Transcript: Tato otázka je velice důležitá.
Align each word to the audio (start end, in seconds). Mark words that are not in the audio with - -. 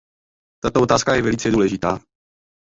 Tato 0.63 0.81
otázka 0.81 1.15
je 1.15 1.21
velice 1.21 1.51
důležitá. 1.51 1.99